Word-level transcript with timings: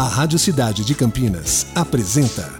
A 0.00 0.04
Rádio 0.04 0.38
Cidade 0.38 0.82
de 0.82 0.94
Campinas 0.94 1.66
apresenta. 1.74 2.59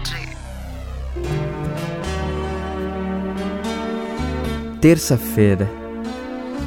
Terça-feira. 4.81 5.69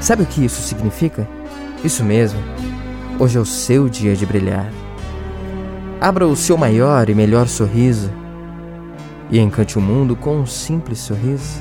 Sabe 0.00 0.22
o 0.22 0.26
que 0.26 0.44
isso 0.44 0.62
significa? 0.62 1.26
Isso 1.82 2.04
mesmo. 2.04 2.38
Hoje 3.18 3.36
é 3.36 3.40
o 3.40 3.44
seu 3.44 3.88
dia 3.88 4.14
de 4.14 4.24
brilhar. 4.24 4.70
Abra 6.00 6.24
o 6.24 6.36
seu 6.36 6.56
maior 6.56 7.10
e 7.10 7.14
melhor 7.14 7.48
sorriso 7.48 8.12
e 9.28 9.40
encante 9.40 9.76
o 9.76 9.80
mundo 9.80 10.14
com 10.14 10.36
um 10.36 10.46
simples 10.46 11.00
sorriso. 11.00 11.60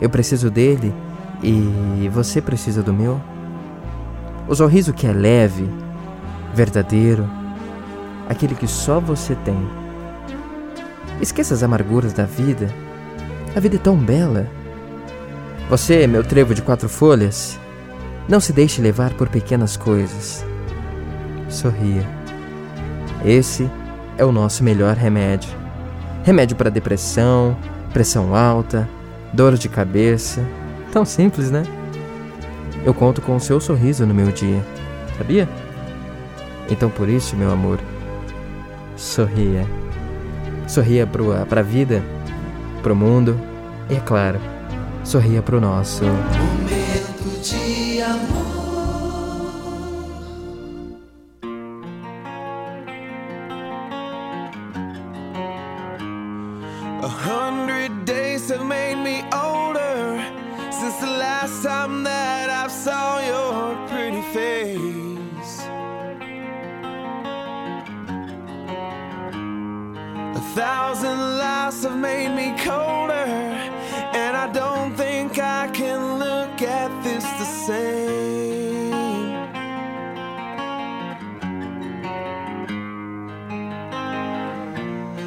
Eu 0.00 0.08
preciso 0.08 0.50
dele 0.50 0.94
e 1.42 2.08
você 2.10 2.40
precisa 2.40 2.82
do 2.82 2.94
meu. 2.94 3.20
O 4.48 4.54
sorriso 4.54 4.94
que 4.94 5.06
é 5.06 5.12
leve, 5.12 5.68
verdadeiro, 6.54 7.28
aquele 8.30 8.54
que 8.54 8.66
só 8.66 8.98
você 8.98 9.34
tem. 9.44 9.58
Esqueça 11.20 11.52
as 11.52 11.62
amarguras 11.62 12.14
da 12.14 12.24
vida. 12.24 12.70
A 13.54 13.60
vida 13.60 13.76
é 13.76 13.78
tão 13.78 13.94
bela. 13.94 14.48
Você, 15.68 16.06
meu 16.06 16.22
trevo 16.22 16.54
de 16.54 16.62
quatro 16.62 16.88
folhas, 16.88 17.58
não 18.28 18.38
se 18.38 18.52
deixe 18.52 18.80
levar 18.80 19.12
por 19.14 19.28
pequenas 19.28 19.76
coisas. 19.76 20.44
Sorria. 21.48 22.06
Esse 23.24 23.68
é 24.16 24.24
o 24.24 24.30
nosso 24.30 24.62
melhor 24.62 24.94
remédio. 24.94 25.50
Remédio 26.22 26.56
para 26.56 26.70
depressão, 26.70 27.56
pressão 27.92 28.32
alta, 28.34 28.88
dor 29.32 29.54
de 29.56 29.68
cabeça. 29.68 30.40
Tão 30.92 31.04
simples, 31.04 31.50
né? 31.50 31.64
Eu 32.84 32.94
conto 32.94 33.20
com 33.20 33.34
o 33.34 33.40
seu 33.40 33.60
sorriso 33.60 34.06
no 34.06 34.14
meu 34.14 34.30
dia, 34.30 34.64
sabia? 35.18 35.48
Então 36.70 36.88
por 36.88 37.08
isso, 37.08 37.34
meu 37.34 37.50
amor, 37.50 37.80
sorria. 38.96 39.66
Sorria 40.68 41.08
para 41.48 41.60
a 41.60 41.64
vida, 41.64 42.02
pro 42.84 42.94
mundo 42.94 43.36
e, 43.90 43.94
é 43.94 44.00
claro, 44.00 44.38
sorria 45.06 45.40
pro 45.40 45.60
nosso. 45.60 46.04
Momento 46.04 47.40
de 47.42 48.02
amor. 48.02 48.56
A 57.02 57.08
hundred 57.08 58.04
days 58.04 58.50
have 58.50 58.64
made 58.64 58.96
me 58.96 59.22
older 59.32 60.20
since 60.72 60.96
the 60.96 61.06
last 61.06 61.62
time 61.62 62.02
that 62.02 62.68
saw 62.68 63.20
your 63.20 63.76
pretty 63.86 64.22
face. 64.34 65.62
A 70.34 70.40
thousand 70.54 71.38
lives 71.38 71.84
have 71.84 71.96
made 71.96 72.30
me 72.34 72.54
colder, 72.64 73.25
same. 77.66 79.32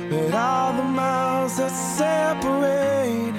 But 0.10 0.34
all 0.34 0.74
the 0.74 0.84
miles 0.84 1.58
that 1.58 1.72
separate 1.72 3.36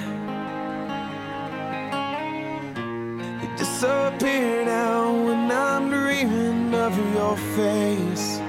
They 3.39 3.49
disappear 3.57 4.65
now 4.65 5.11
when 5.25 5.51
I'm 5.51 5.89
dreaming 5.89 6.73
of 6.75 6.93
your 7.15 7.35
face 7.57 8.39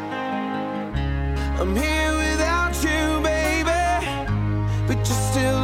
I'm 1.60 1.74
here 1.74 2.12
without 2.24 2.74
you, 2.86 3.20
baby 3.22 3.82
But 4.86 4.98
you're 4.98 5.24
still 5.32 5.61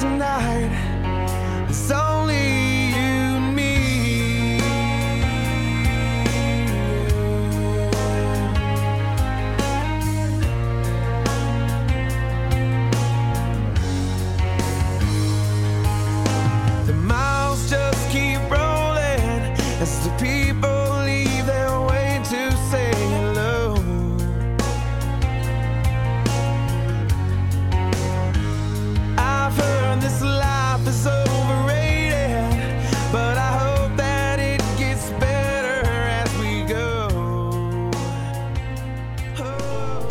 tonight 0.00 0.45